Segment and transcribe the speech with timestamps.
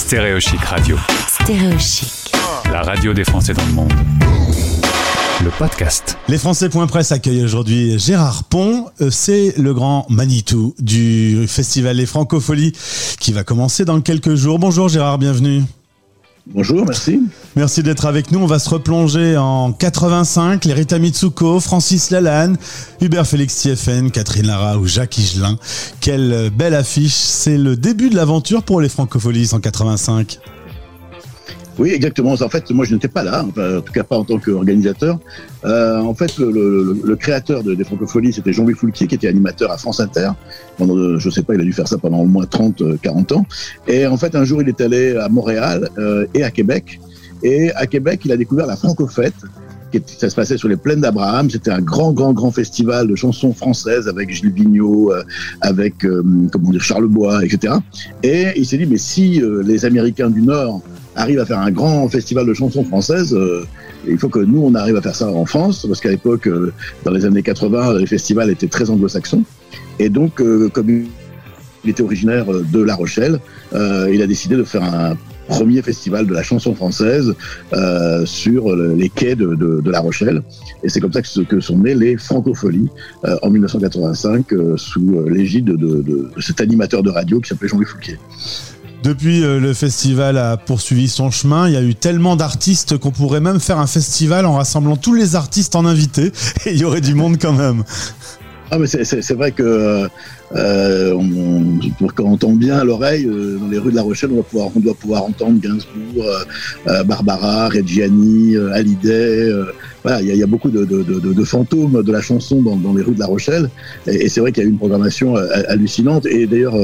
[0.00, 0.96] Stéréochic Radio.
[1.28, 2.32] Stéréochic.
[2.72, 3.92] La radio des Français dans le monde.
[5.44, 6.16] Le podcast.
[6.26, 8.86] Les Français.press accueillent aujourd'hui Gérard Pont.
[9.02, 12.72] Euh, C'est le grand Manitou du festival Les Francopholies
[13.20, 14.58] qui va commencer dans quelques jours.
[14.58, 15.64] Bonjour Gérard, bienvenue.
[16.46, 17.20] Bonjour, merci.
[17.54, 18.40] Merci d'être avec nous.
[18.40, 20.64] On va se replonger en 85.
[20.64, 22.56] Les Rita Mitsuko, Francis Lalanne,
[23.00, 25.58] Hubert Félix Thieffen, Catherine Lara ou Jacques Higelin.
[26.00, 27.14] Quelle belle affiche.
[27.14, 30.40] C'est le début de l'aventure pour les Francopholies en 85.
[31.80, 32.32] Oui, exactement.
[32.34, 35.18] En fait, moi, je n'étais pas là, enfin, en tout cas pas en tant qu'organisateur.
[35.64, 39.28] Euh, en fait, le, le- le créateur de- des Francopholies, c'était Jean-Louis Foulquier, qui était
[39.28, 40.30] animateur à France Inter.
[40.76, 42.98] Pendant, euh, je sais pas, il a dû faire ça pendant au moins 30, euh,
[43.02, 43.46] 40 ans.
[43.88, 47.00] Et en fait, un jour, il est allé à Montréal euh, et à Québec.
[47.42, 49.32] Et à Québec, il a découvert la Francofête.
[49.90, 51.50] Qui Ça se passait sur les plaines d'Abraham.
[51.50, 55.22] C'était un grand, grand, grand festival de chansons françaises avec Gilles Vigneault, euh,
[55.60, 56.22] avec euh,
[56.52, 57.74] comment dire Charles Bois, etc.
[58.22, 60.82] Et il s'est dit, mais si euh, les Américains du Nord
[61.16, 63.66] arrivent à faire un grand festival de chansons françaises, euh,
[64.06, 66.48] il faut que nous, on arrive à faire ça en France, parce qu'à l'époque,
[67.04, 69.44] dans les années 80, les festivals étaient très anglo-saxons.
[69.98, 70.42] Et donc,
[70.72, 70.88] comme
[71.84, 73.40] il était originaire de La Rochelle,
[73.74, 75.16] il a décidé de faire un
[75.50, 77.34] premier festival de la chanson française
[77.74, 80.42] euh, sur le- les quais de, de- de La Rochelle.
[80.82, 82.88] Et c'est comme ça que, que sont nées les Francopholies
[83.24, 87.86] euh, en 1985 euh, sous l'égide de, de- cet animateur de radio qui s'appelait Jean-Louis
[87.86, 88.18] Fouquier.
[89.02, 91.66] Depuis, le festival a poursuivi son chemin.
[91.68, 95.14] Il y a eu tellement d'artistes qu'on pourrait même faire un festival en rassemblant tous
[95.14, 96.32] les artistes en invités.
[96.66, 97.82] Et il y aurait du monde quand même.
[98.70, 100.06] Ah mais c'est vrai que
[100.56, 104.30] euh, on, pour qu'on entende bien à l'oreille, euh, dans les rues de La Rochelle,
[104.32, 106.44] on, va pouvoir, on doit pouvoir entendre Gainsbourg, euh,
[106.88, 109.50] euh, Barbara, Reggiani, euh, Hallyday.
[109.50, 109.64] euh,
[110.02, 112.74] voilà, il y, y a beaucoup de, de- de- de fantômes de la chanson dans,
[112.76, 113.68] dans les rues de La Rochelle.
[114.06, 115.36] Et, c'est vrai qu'il y a eu une programmation
[115.68, 116.74] hallucinante et d'ailleurs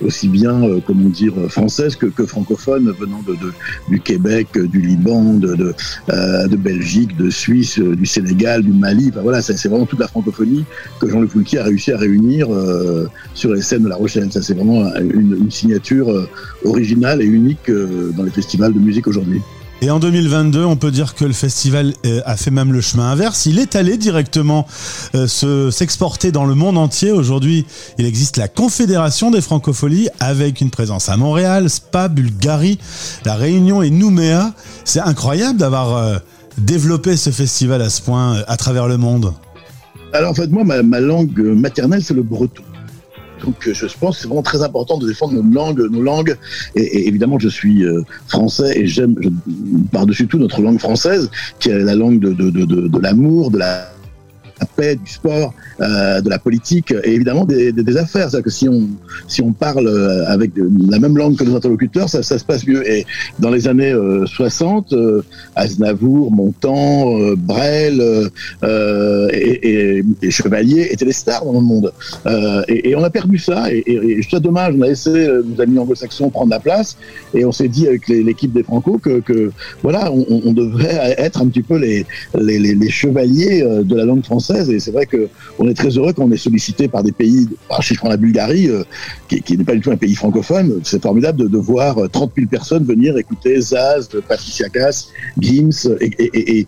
[0.00, 3.20] aussi bien, comment dire, française que, que francophone venant
[3.90, 5.74] du Québec, du Liban, de,
[6.56, 9.08] Belgique, de Suisse, du Sénégal, du Mali.
[9.10, 10.64] Enfin, voilà, c'est vraiment toute la francophonie
[10.98, 12.48] que Jean-Luc Foulquier a réussi à réunir
[13.34, 14.30] sur les scènes de La Rochelle.
[14.32, 16.28] Ça, c'est vraiment une, une signature euh,
[16.64, 19.40] originale et unique euh, dans les festivals de musique aujourd'hui.
[19.84, 23.10] Et en 2022, on peut dire que le festival euh, a fait même le chemin
[23.10, 23.46] inverse.
[23.46, 24.64] Il est allé directement
[25.16, 27.10] euh, se- s'exporter dans le monde entier.
[27.10, 27.66] Aujourd'hui,
[27.98, 32.78] il existe la Confédération des Francopholies avec une présence à Montréal, Spa, Bulgarie,
[33.24, 34.54] La Réunion et Nouméa.
[34.84, 36.16] C'est incroyable d'avoir euh,
[36.58, 39.32] développé ce festival à ce point euh, à travers le monde.
[40.12, 42.62] Alors en fait, moi, ma, ma langue maternelle, c'est le breton.
[43.44, 46.36] Donc euh, je pense que c'est vraiment très important de défendre nos langues, nos langues.
[46.74, 49.16] Et, évidemment, je suis euh, français et j'aime
[49.92, 53.92] par-dessus tout notre langue française, qui est la langue de, de, de l'amour, de la
[54.62, 58.30] la paix, du sport, euh, de la politique et évidemment des, affaires.
[58.30, 58.88] C'est-à-dire que si on,
[59.26, 62.88] si on parle euh, avec la même langue que nos interlocuteurs, ça, se passe mieux.
[62.88, 63.04] Et
[63.38, 65.22] dans les années euh, 60, euh,
[65.56, 68.30] Aznavour, Montand, Brel
[68.62, 71.92] et, et, et Chevalier étaient des stars dans le monde.
[72.68, 73.72] Et, on a perdu ça.
[73.72, 74.74] Et, ça dommage.
[74.78, 76.96] On a laissé nos amis anglo-saxons prendre la place
[77.34, 79.50] et on s'est dit avec les- l'équipe des Franco que,
[79.82, 82.06] voilà, on, devrait être un petit peu les,
[82.38, 84.51] les, les, les chevaliers de la langue française.
[84.54, 87.48] Et c'est vrai que on est très heureux qu'on est sollicité par des pays.
[87.80, 88.84] Si je prends la Bulgarie, euh,
[89.28, 92.48] qui, n'est pas du tout un pays francophone, c'est formidable de, voir euh, 30 000
[92.48, 95.08] personnes venir écouter Zaz, Patricia Cass,
[95.38, 96.66] Gims, et,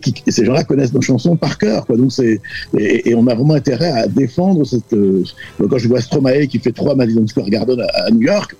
[0.00, 1.86] qui, ces gens-là connaissent nos chansons par cœur.
[1.88, 2.12] Donc
[2.78, 4.92] et, on a vraiment intérêt à défendre cette.
[4.92, 5.24] euh,
[5.58, 8.56] quand je vois Stromae qui fait trois Madison Square Garden à, New York.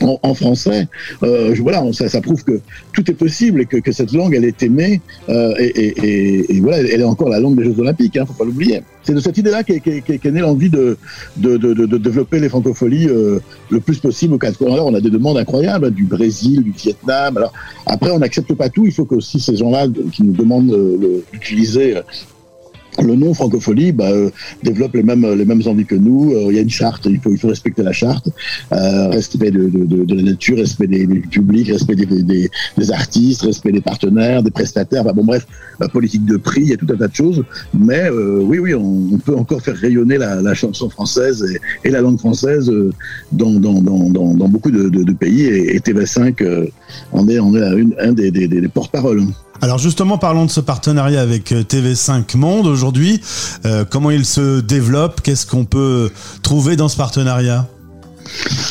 [0.00, 0.88] En, français,
[1.22, 2.60] euh, voilà, ça, prouve que
[2.92, 6.78] tout est possible et que, cette langue, elle est aimée euh, et, et, et, voilà,
[6.78, 8.82] elle est encore la langue des Jeux Olympiques, hein, faut pas l'oublier.
[9.04, 10.96] C'est de cette idée-là qu'est née l'envie de,
[11.36, 13.38] de, de, de, développer les francopholies euh,
[13.68, 14.72] le plus possible au quatre coins.
[14.72, 17.36] Alors, on a des demandes incroyables hein, du Brésil, du Vietnam.
[17.36, 17.52] Alors
[17.84, 18.86] après, on n'accepte pas tout.
[18.86, 22.02] Il faut que aussi ces gens-là qui nous demandent euh, d'utiliser euh,
[23.02, 24.30] le nom francophonie bah, euh,
[24.62, 26.32] développe les mêmes les mêmes envies que nous.
[26.34, 28.28] Euh, Il y a une charte, il faut il faut respecter la charte,
[28.72, 32.50] euh, respect de, de, de, de la nature, respect des, des publics, respect des, des,
[32.78, 35.02] des artistes, respect des partenaires, des prestataires.
[35.02, 35.46] Enfin, bon bref,
[35.88, 37.44] politique de prix, il y a tout un tas de choses.
[37.72, 41.88] Mais euh, oui oui, on, on peut encore faire rayonner la, la chanson française et,
[41.88, 42.92] et la langue française euh,
[43.32, 45.42] dans, dans, dans, dans, dans beaucoup de, pays.
[45.42, 46.66] Et, et TV5 euh,
[47.12, 49.22] en est on est un des, des, des, des porte-parole.
[49.64, 53.22] Alors justement, parlons de ce partenariat avec euh, TV5 Monde aujourd'hui.
[53.64, 55.22] Euh, comment il se développe?
[55.22, 56.12] Qu'est-ce qu'on peut
[56.42, 57.66] trouver dans ce partenariat?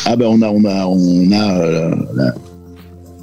[0.06, 1.96] Ah ben on a euh,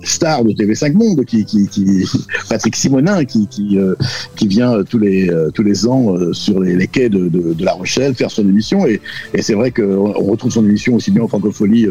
[0.02, 2.04] star de TV5 Monde, qui, qui, qui
[2.48, 3.94] Patrick Simonin, qui qui, euh,
[4.36, 7.72] qui vient tous les tous les ans sur les, les quais de, de, de, La
[7.72, 8.86] Rochelle faire son émission.
[8.86, 9.00] Et,
[9.34, 11.86] et c'est vrai qu'on retrouve son émission aussi bien en francophonie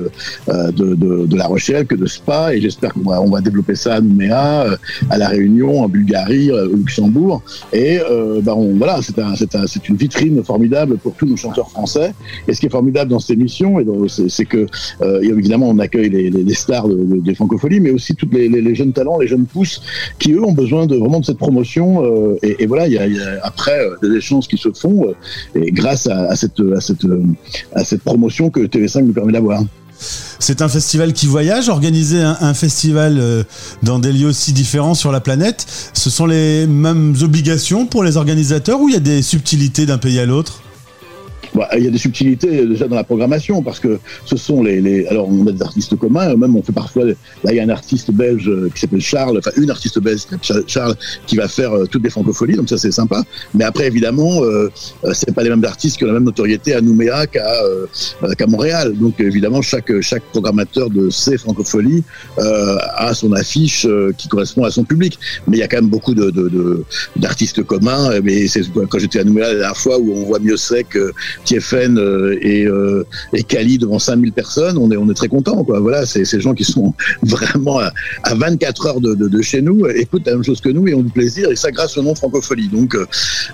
[0.47, 2.53] de, de, de, La Rochelle que de Spa.
[2.53, 4.77] Et j'espère qu'on va on va développer ça à Nouméa,
[5.09, 7.41] à la Réunion, en Bulgarie, au Luxembourg.
[7.73, 7.99] Et
[8.43, 12.13] bah on, voilà, c'est un, un, une vitrine formidable pour tous nos chanteurs français.
[12.47, 13.77] Et ce qui est formidable dans cette émission,
[14.07, 14.67] c'est que
[15.01, 18.93] euh, évidemment on accueille les, les, stars des francophonies, mais aussi tous les, les, jeunes
[18.93, 19.81] talents, les jeunes pousses,
[20.19, 22.03] qui eux ont besoin de vraiment de cette promotion.
[22.03, 23.05] Euh, et, voilà, il y a,
[23.43, 27.05] après euh, des échanges qui se font, euh, et grâce à, cette, à, cette,
[27.73, 29.61] à cette promotion que TV5 nous permet d'avoir.
[30.39, 31.67] C'est un festival qui voyage.
[31.67, 33.21] Organiser un, un, festival
[33.83, 38.15] dans des lieux si différents sur la planète, ce sont les mêmes obligations pour les
[38.15, 40.61] organisateurs ou il y a des subtilités d'un pays à l'autre?
[41.53, 44.81] Bah, il y a des subtilités déjà dans la programmation parce que ce sont les,
[44.81, 47.13] les alors on a des artistes communs, même on fait parfois là
[47.49, 50.21] il y a un artiste belge euh, qui s'appelle Charles, enfin une artiste belge
[50.67, 50.95] Charles
[51.27, 53.23] qui va faire euh, toutes les francophonies, donc ça c'est sympa.
[53.53, 54.69] Mais après évidemment euh,
[55.03, 57.85] euh, c'est pas les mêmes artistes qui ont la même notoriété à Nouméa qu'à euh,
[58.37, 58.93] qu'à Montréal.
[58.97, 62.03] Donc évidemment chaque chaque programmateur de ces francophonies
[62.37, 63.87] euh, a son affiche
[64.17, 65.19] qui correspond à son public.
[65.47, 66.29] Mais il y a quand même beaucoup de
[67.15, 68.19] d'artistes de, de, communs.
[68.21, 70.97] Mais c'est quand j'étais à Nouméa la dernière fois où on voit mieux sec
[71.49, 75.63] TFN euh, et, euh, et Cali devant 5000 personnes, on est, on est très content.
[75.63, 75.79] Quoi.
[75.79, 76.93] Voilà, c'est ces gens qui sont
[77.23, 77.91] vraiment à,
[78.23, 80.93] à 24 heures de, de, de, chez nous, écoutent la même chose que nous et
[80.93, 82.67] ont du plaisir, et ça grâce au nom francophonie.
[82.67, 82.95] Donc,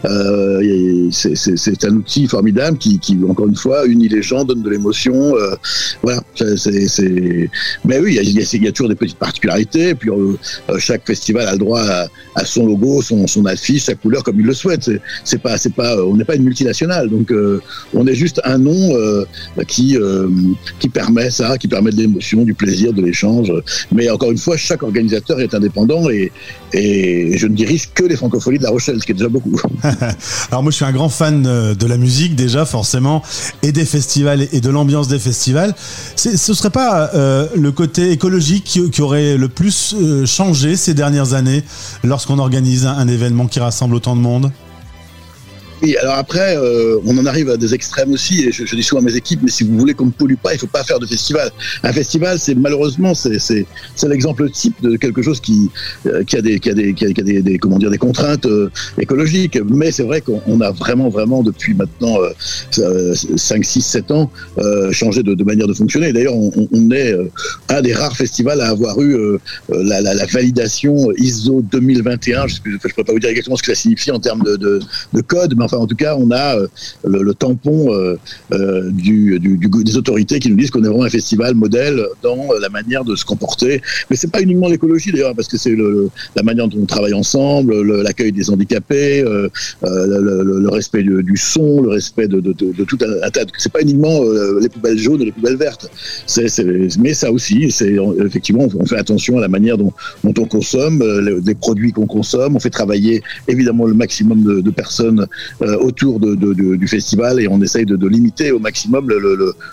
[0.06, 4.70] euh, c'est un outil formidable qui, qui, encore une fois, unit les gens, donne de
[4.70, 5.36] l'émotion.
[5.38, 5.56] Euh,
[6.02, 7.50] voilà, c'est.
[7.86, 9.90] Mais oui, il y, a, y a toujours des petites particularités.
[9.90, 10.36] Et puis, euh,
[10.78, 14.40] chaque festival a le droit à, à, son logo, son, son affiche, sa couleur comme
[14.40, 14.90] il le souhaite.
[15.24, 17.62] C'est pas, c'est pas, on n'est pas une multinationale, donc euh,
[17.94, 19.26] on est juste un nom euh,
[19.68, 20.30] qui, euh,
[20.80, 23.52] qui permet ça, qui permet de l'émotion, du plaisir, de l'échange.
[23.92, 26.32] Mais encore une fois, chaque organisateur est indépendant et,
[26.74, 29.60] et je ne dirige que les francophonies de La Rochelle, ce qui est déjà beaucoup.
[30.52, 33.22] Alors moi, je suis un grand fan de la musique déjà, forcément,
[33.62, 35.74] et des festivals et de l'ambiance des festivals.
[36.16, 40.94] Ce serait pas euh, le côté écologique qui, qui, aurait le plus euh, changé ces
[40.94, 41.64] dernières années
[42.04, 44.52] lorsqu'on organise un, un événement qui rassemble autant de monde?
[45.86, 49.02] Oui, alors après, euh, on en arrive à des extrêmes aussi, et je, dis souvent
[49.02, 50.84] à mes équipes, mais si vous voulez qu'on ne pollue pas, il ne faut pas
[50.84, 51.52] faire de festival.
[51.84, 53.66] Un festival, c'est malheureusement, c'est
[54.08, 55.70] l'exemple type de quelque chose qui,
[56.08, 58.48] euh, a, des, contraintes
[59.00, 59.60] écologiques.
[59.70, 62.18] Mais c'est vrai qu'on a vraiment, vraiment, depuis maintenant
[62.72, 66.14] 5, 6, 7 ans, euh, changé de, manière de fonctionner.
[66.14, 67.16] D'ailleurs, on, est
[67.70, 69.38] un des rares festivals à avoir eu
[69.70, 72.48] la, validation ISO 2021.
[72.48, 74.80] Je ne pourrais pas vous dire exactement ce que ça signifie en termes de, de,
[75.14, 76.68] de code, mais enfin, en tout cas, on a euh,
[77.04, 78.18] le, tampon euh,
[78.52, 83.04] euh, des autorités qui nous disent qu'on est vraiment un festival modèle dans la manière
[83.04, 83.82] de se comporter.
[84.10, 85.76] Mais c'est pas uniquement l'écologie d'ailleurs, parce que c'est
[86.36, 92.28] la manière dont on travaille ensemble, l'accueil des handicapés, le, respect du, son, le respect
[92.28, 93.46] de, tout un, tas.
[93.58, 94.22] C'est pas uniquement
[94.60, 95.90] les poubelles jaunes et les poubelles vertes.
[97.00, 97.96] Mais ça aussi, c'est
[98.26, 99.94] effectivement, on fait attention à la manière dont,
[100.24, 101.04] on consomme,
[101.46, 102.56] les, produits qu'on consomme.
[102.56, 105.28] On fait travailler évidemment le maximum de personnes
[105.62, 109.10] euh, autour de, de, de, du festival et on essaye de, limiter au maximum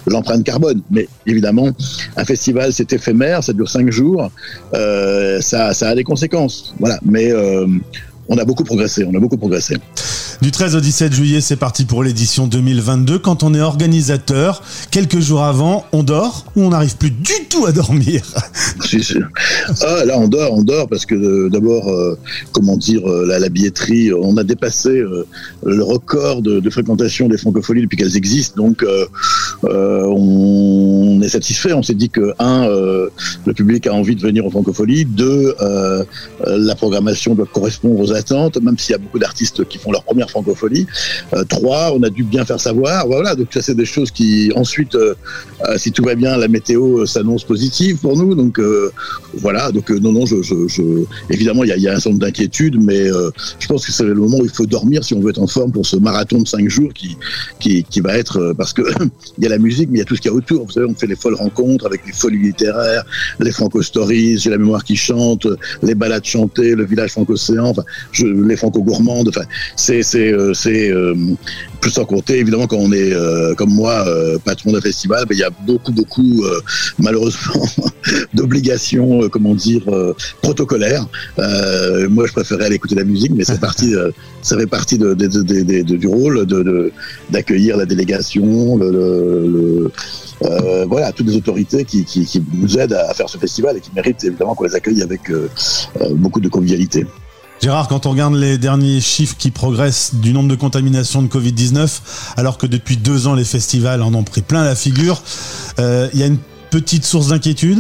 [0.07, 0.81] l'empreinte le, le, carbone.
[0.91, 1.71] Mais évidemment,
[2.17, 4.31] un festival, c'est éphémère, ça dure cinq jours,
[4.75, 6.75] euh, ça, ça a des conséquences.
[6.79, 6.99] Voilà.
[7.05, 7.67] Mais euh,
[8.29, 9.77] on a beaucoup progressé, on a beaucoup progressé.
[10.43, 13.21] Du 13 au 17 juillet, c'est parti pour l'édition 2022.
[13.21, 17.65] Quand on est organisateur, quelques jours avant, on dort ou on n'arrive plus du tout
[17.65, 18.23] à dormir?
[19.81, 22.19] Ah, Là, on dort, on dort parce que euh, d'abord, euh,
[22.53, 25.03] comment dire, euh, la, billetterie, on a dépassé
[25.65, 28.63] le record de, fréquentation des francophonies depuis qu'elles existent.
[28.63, 28.85] Donc,
[29.63, 31.73] on est satisfait.
[31.73, 35.05] On s'est dit que, un, le public a envie de venir aux francophonies.
[35.05, 35.55] Deux,
[36.45, 40.03] la programmation doit correspondre aux attentes, même s'il y a beaucoup d'artistes qui font leur
[40.03, 40.87] première francophonie.
[41.35, 43.07] Euh, trois, on a dû bien faire savoir.
[43.07, 45.15] Voilà, donc ça c'est des choses qui ensuite, euh,
[45.69, 48.35] euh, si tout va bien, la météo s'annonce positive pour nous.
[48.35, 48.61] Donc
[49.35, 50.25] voilà, donc non, non,
[51.31, 53.07] évidemment il y a, un certain nombre d'inquiétudes, mais
[53.59, 55.47] je pense que c'est le moment où il faut dormir si on veut être en
[55.47, 57.17] forme pour ce marathon de cinq jours qui
[57.61, 58.83] qui, va être parce que
[59.39, 60.65] il y a la musique, mais il y a tout ce qu'il y a autour.
[60.67, 63.05] Vous savez, on fait les folles rencontres avec les folies littéraires,
[63.39, 65.47] les franco stories, j'ai la mémoire qui chante,
[65.83, 67.73] les balades chantées, le village franco-océan,
[68.21, 69.29] les franco gourmandes.
[69.29, 69.47] Enfin,
[69.77, 71.15] c'est euh,
[71.83, 75.35] plus sans compter, évidemment, quand on est euh, comme moi, euh, patron d'un festival, ben,
[75.35, 76.61] il y a beaucoup, beaucoup, euh,
[76.99, 77.67] malheureusement,
[78.35, 79.83] d'obligations, comment dire,
[80.41, 81.07] protocolaires.
[82.09, 83.61] moi, je préférais aller écouter la musique, mais c'est
[84.43, 86.93] ça fait partie du rôle de
[87.31, 88.79] d'accueillir la délégation,
[90.89, 92.07] voilà, toutes les autorités qui,
[92.55, 95.23] nous aident à faire ce festival et qui méritent évidemment qu'on les accueille avec
[96.13, 97.07] beaucoup de convivialité.
[97.63, 102.35] Gérard, quand on regarde les derniers chiffres qui progressent du nombre de contaminations de Covid-19,
[102.37, 105.23] alors que depuis deux ans les festivals en ont pris plein la figure,
[105.79, 106.41] euh, il y a une
[106.71, 107.79] petite source d'inquiétude?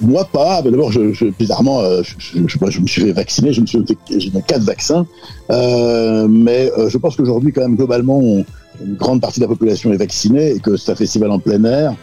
[0.00, 0.62] Moi pas.
[0.62, 0.92] D'abord,
[1.36, 3.52] bizarrement, euh, je, me suis fait vacciner.
[3.52, 5.04] Je me j'ai quatre vaccins,
[5.50, 9.96] euh, mais je pense qu'aujourd'hui, quand même, globalement, une grande partie de la population est
[9.96, 11.96] vaccinée et que c'est un festival en plein air.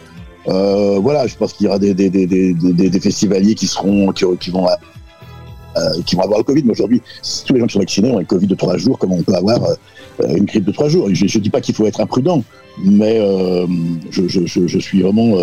[0.44, 4.66] voilà, je pense qu'il y aura des, festivaliers qui seront, qui vont
[5.76, 6.62] euh, qui vont avoir le Covid.
[6.64, 7.00] Mais aujourd'hui,
[7.46, 9.34] tous les gens qui sont vaccinés ont le Covid de trois jours, comme on peut
[9.34, 11.08] avoir euh, une grippe de trois jours?
[11.12, 12.42] je ne dis pas qu'il faut être imprudent,
[12.84, 13.68] mais euh,
[14.10, 15.36] je, suis vraiment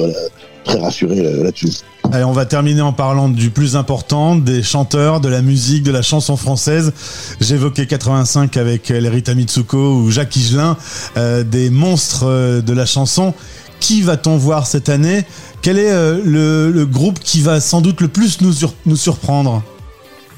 [0.65, 1.69] très rassuré là-dessus.
[2.11, 5.91] Allez, on va terminer en parlant du plus important, des chanteurs, de la musique, de
[5.91, 6.91] la chanson française.
[7.39, 10.75] J'évoquais 85 avec Lerita Mitsuko ou Jacques Higelin,
[11.15, 13.33] des monstres de la chanson.
[13.79, 15.23] Qui va-t-on voir cette année?
[15.61, 15.91] Quel est
[16.25, 19.63] le, groupe qui va sans doute le plus nous surprendre?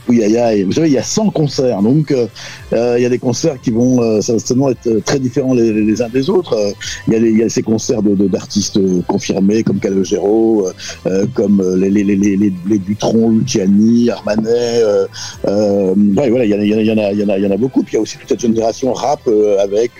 [0.09, 2.27] Vous savez, il y a 100 concerts, donc euh,
[2.73, 6.09] euh, il y a des concerts qui vont euh, certainement être très différents les, uns
[6.09, 6.57] des autres.
[7.07, 10.67] Il y, a ces concerts d'artistes confirmés comme Calogero,
[11.33, 14.83] comme les, les, Dutron, Luciani, Armanet.
[15.43, 17.83] voilà, il y, en a, beaucoup.
[17.83, 19.27] Puis il y a aussi toute cette génération rap
[19.59, 19.91] avec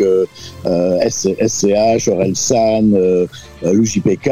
[0.66, 2.92] SCH, Orelsan,
[3.64, 4.30] l'UJPK,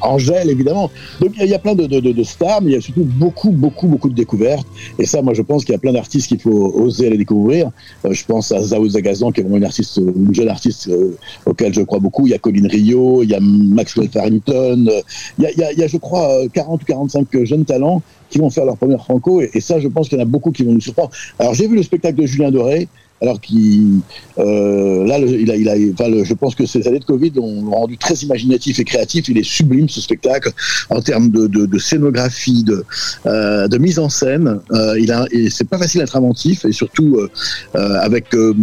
[0.00, 0.90] Angèle évidemment.
[1.20, 4.08] Donc il y, a plein de stars, mais il y a surtout beaucoup, beaucoup, beaucoup
[4.08, 4.66] de découvertes.
[4.98, 7.70] Et ça, moi, je pense qu'il y a plein d'artistes qu'il faut oser aller découvrir.
[8.04, 11.16] Euh, je pense à Zao Zagazan, qui est vraiment une, artiste, une jeune artiste euh,
[11.44, 12.26] auquel je crois beaucoup.
[12.26, 14.86] Il y a Colin Rio, il y a Maxwell Farrington.
[14.88, 15.00] Euh,
[15.38, 18.50] il, y a, il, y a, je crois, 40 ou 45 jeunes talents qui vont
[18.50, 19.40] faire leur première franco.
[19.40, 21.10] Et, et ça, je pense qu'il y en a beaucoup qui vont nous surprendre.
[21.38, 22.88] Alors, j'ai vu le spectacle de Julien Doré
[23.22, 24.00] alors qu'il
[24.38, 27.70] euh, là il a, il a enfin, je pense que ces années de Covid l'ont
[27.70, 29.28] rendu très imaginatif et créatif.
[29.28, 30.50] Il est sublime ce spectacle
[30.90, 32.84] en termes de, de, de scénographie de,
[33.26, 34.60] euh, de mise en scène.
[34.72, 37.30] Euh, il a c'est pas facile d'être inventif et surtout euh,
[37.76, 38.54] euh, avec euh,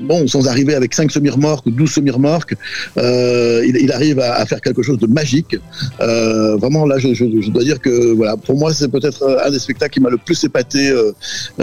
[0.00, 2.54] bon, sans arriver avec 5 semi-remorques ou 12 semi-remorques,
[2.96, 5.56] euh, il, arrive à, faire quelque chose de magique.
[6.00, 9.94] Euh, vraiment, là, je, dois dire que, voilà, pour moi, c'est peut-être un des spectacles
[9.94, 11.12] qui m'a le plus épaté euh,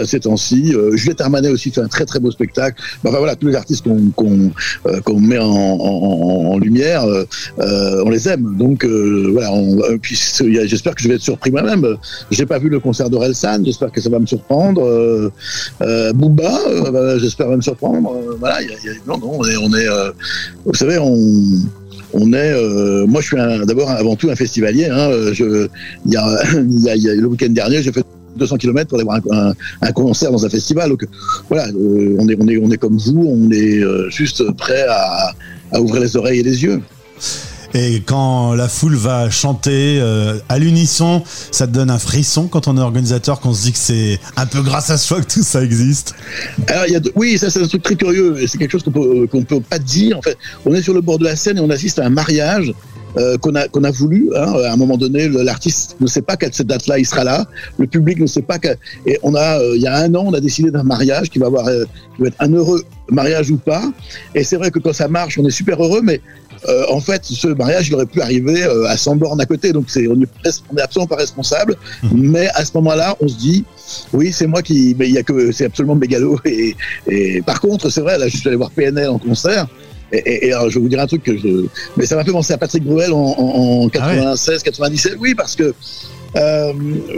[0.04, 0.74] ces temps-ci.
[0.74, 2.82] Euh, Juliette Armanet aussi fait un très très beau spectacle.
[3.04, 7.04] Enfin, voilà, tous les artistes qu'on met en, lumière,
[7.58, 8.56] on les aime.
[8.56, 9.52] Donc, voilà,
[10.02, 11.96] j'espère que je vais être surpris moi-même.
[12.30, 15.30] J'ai pas vu le concert d'Orelsan, j'espère que ça va me surprendre.
[16.14, 20.12] Booba, j'espère va me surprendre voilà, y a, non, non, on est, euh,
[20.64, 24.84] vous savez, on, est, euh, moi je suis d'abord avant tout un festivalier.
[24.84, 26.34] Y a,
[27.14, 28.04] le week-end dernier, j'ai fait
[28.36, 30.90] 200 km pour aller voir un, concert dans un festival.
[30.90, 31.06] Donc
[31.48, 34.86] voilà, euh, on est, on est, on est comme vous, on est juste prêt
[35.72, 36.80] à ouvrir les oreilles et les yeux.
[37.78, 42.68] Et quand la foule va chanter euh, à l'unisson, ça te donne un frisson quand
[42.68, 45.42] on est organisateur, qu'on se dit que c'est un peu grâce à soi que tout
[45.42, 46.14] ça existe.
[46.68, 48.46] Alors, y a oui, ça c'est un truc très curieux.
[48.46, 50.16] C'est quelque chose qu'on peut, qu'on peut pas dire.
[50.16, 52.10] En fait, on est sur le bord de la scène et on assiste à un
[52.10, 52.72] mariage.
[53.18, 54.30] Euh, qu'on a a voulu.
[54.36, 57.46] Hein, à un moment donné, l'artiste ne sait pas qu'à cette date-là il sera là.
[57.78, 58.68] Le public ne sait pas que.
[59.06, 61.38] Et on a, euh, il y a un an, on a décidé d'un mariage qui
[61.38, 63.82] va avoir, euh, qui va être un heureux mariage ou pas.
[64.34, 66.20] Et c'est vrai que quand ça marche, on est super heureux, mais
[66.68, 69.72] euh, en fait, ce mariage, il aurait pu arriver euh, à 100 bornes à côté.
[69.72, 71.76] Donc, c'est, on, est, absolument pas responsable.
[72.02, 72.08] Mmh.
[72.12, 73.64] Mais à ce moment-là, on se dit,
[74.12, 74.94] oui, c'est moi qui.
[74.98, 75.52] Mais il y a que.
[75.52, 76.38] C'est absolument mégalo.
[76.44, 76.76] Et,
[77.08, 79.66] et par contre, c'est vrai, là, je suis allé voir PNL en concert.
[80.12, 81.66] Et, et, alors, je vais vous dire un truc que je.
[81.96, 85.16] Mais ça m'a fait penser à Patrick Bruel en, en, en 96, ah 97.
[85.18, 85.74] Oui, parce que
[86.34, 86.72] euh,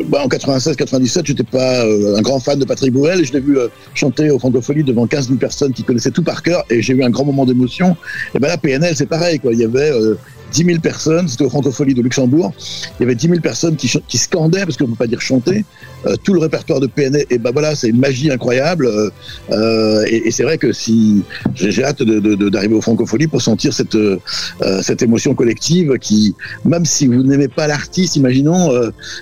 [0.06, 3.58] bah en 96-97, j'étais pas euh, un grand fan de Patrick Bruel je l'ai vu
[3.58, 6.94] euh, chanter au Francophonie devant 15 000 personnes qui connaissaient tout par cœur et j'ai
[6.94, 7.96] eu un grand moment d'émotion.
[8.34, 9.52] Et ben là, PNL, c'est pareil, quoi.
[9.52, 10.14] Il y avait euh,
[10.52, 12.52] 10 000 personnes, c'était au Francophonie de Luxembourg,
[12.98, 15.64] il y avait 10 000 personnes qui, scandaient, parce qu'on ne peut pas dire chanter,
[16.06, 19.10] euh, tout le répertoire de PNL, et ben voilà, c'est une magie incroyable, euh,
[19.50, 21.22] euh et, c'est vrai que si
[21.54, 23.96] j'ai hâte d'arriver au Francophonie pour sentir cette,
[25.02, 28.70] émotion collective qui, même si vous n'aimez pas l'artiste, imaginons,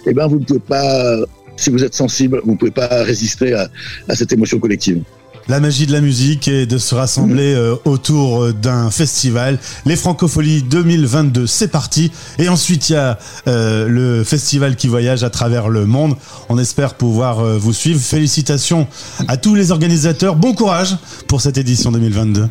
[0.06, 1.16] eh ben vous ne pouvez pas,
[1.56, 5.02] si vous êtes sensible, vous ne pouvez pas résister à cette émotion collective.
[5.48, 9.58] La magie de la musique et de se rassembler euh, autour euh, d'un festival.
[9.84, 12.10] Les Francopholies 2022, c'est parti.
[12.38, 16.16] Et ensuite, il y a euh, le festival qui voyage à travers le monde.
[16.48, 18.00] On espère pouvoir euh, vous suivre.
[18.00, 18.86] Félicitations
[19.28, 20.36] à tous les organisateurs.
[20.36, 20.96] Bon courage
[21.28, 22.48] pour cette édition 2022.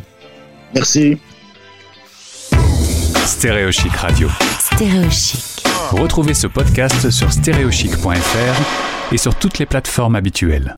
[0.74, 1.18] Merci.
[3.26, 4.28] Stéréochic Radio.
[4.72, 5.64] Stéréochic.
[5.92, 10.74] Retrouvez ce podcast sur stéréochic.fr et sur toutes les plateformes habituelles.